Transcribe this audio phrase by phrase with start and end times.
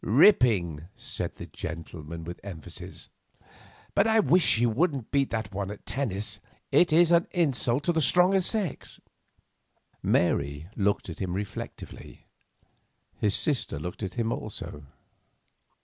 [0.03, 3.09] "Ripping," said that gentleman, with emphasis.
[3.93, 6.39] "But I wish she wouldn't beat one at tennis;
[6.71, 8.99] it is an insult to the stronger sex."
[10.01, 12.25] Mary looked at him reflectively.
[13.19, 14.87] His sister looked at him also.